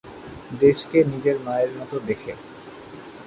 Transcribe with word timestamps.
দেশকে 0.59 0.97
নিজের 1.11 1.37
মায়ের 1.45 1.71
মত 1.77 1.91
দেখে। 2.07 2.33